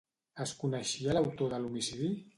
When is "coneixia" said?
0.63-1.15